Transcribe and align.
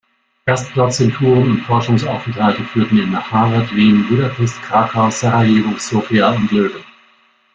Gastdozenturen 0.47 1.43
und 1.51 1.59
Forschungsaufenthalte 1.61 2.63
führten 2.63 2.97
ihn 2.97 3.11
nach 3.11 3.29
Harvard, 3.31 3.75
Wien, 3.75 4.07
Budapest, 4.09 4.59
Krakau, 4.63 5.11
Sarajevo, 5.11 5.77
Sofia 5.77 6.31
und 6.31 6.51
Leuven. 6.51 6.83